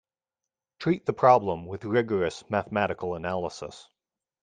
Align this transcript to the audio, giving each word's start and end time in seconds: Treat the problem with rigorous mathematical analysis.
Treat 0.79 1.05
the 1.05 1.13
problem 1.13 1.67
with 1.67 1.85
rigorous 1.85 2.43
mathematical 2.49 3.13
analysis. 3.13 3.87